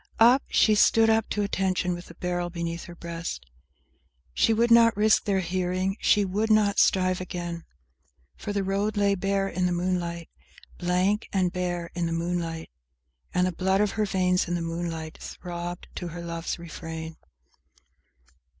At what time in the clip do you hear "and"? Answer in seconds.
11.31-11.53, 13.31-13.45